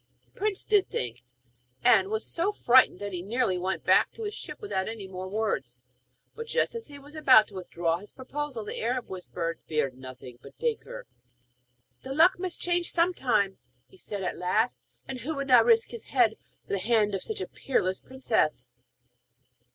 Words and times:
The 0.25 0.31
prince 0.31 0.63
did 0.65 0.89
think, 0.89 1.21
and 1.83 2.07
was 2.09 2.25
so 2.25 2.51
frightened 2.51 2.97
that 3.01 3.13
he 3.13 3.21
very 3.21 3.29
nearly 3.29 3.57
went 3.59 3.83
back 3.83 4.11
to 4.13 4.23
his 4.23 4.33
ship 4.33 4.59
without 4.59 4.89
any 4.89 5.07
more 5.07 5.27
words. 5.27 5.79
But 6.33 6.47
just 6.47 6.73
as 6.73 6.87
he 6.87 6.97
was 6.97 7.13
about 7.13 7.47
to 7.49 7.53
withdraw 7.53 7.97
his 7.99 8.11
proposal 8.11 8.65
the 8.65 8.81
Arab 8.81 9.07
whispered: 9.11 9.59
'Fear 9.67 9.91
nothing, 9.91 10.39
but 10.41 10.57
take 10.57 10.85
her.' 10.85 11.05
'The 12.01 12.15
luck 12.15 12.39
must 12.39 12.59
change 12.59 12.89
some 12.89 13.13
time,' 13.13 13.59
he 13.85 13.97
said, 13.99 14.23
at 14.23 14.39
last; 14.39 14.81
'and 15.07 15.19
who 15.19 15.35
would 15.35 15.49
not 15.49 15.65
risk 15.65 15.91
his 15.91 16.05
head 16.05 16.35
for 16.65 16.73
the 16.73 16.79
hand 16.79 17.13
of 17.13 17.21
such 17.21 17.39
a 17.39 17.47
peerless 17.47 17.99
princess?' 18.01 18.71